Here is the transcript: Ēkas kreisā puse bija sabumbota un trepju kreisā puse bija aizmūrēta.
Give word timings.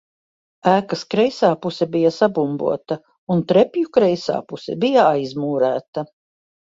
Ēkas 0.69 1.01
kreisā 1.13 1.49
puse 1.65 1.85
bija 1.95 2.11
sabumbota 2.15 2.97
un 3.35 3.43
trepju 3.51 3.91
kreisā 3.99 4.39
puse 4.53 4.77
bija 4.87 5.05
aizmūrēta. 5.11 6.05